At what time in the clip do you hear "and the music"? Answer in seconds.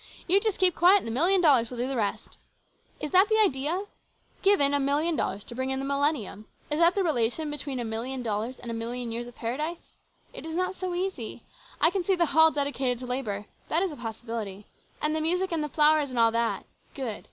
15.03-15.51